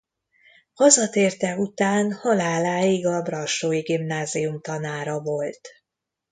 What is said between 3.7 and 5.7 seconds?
gimnázium tanára volt.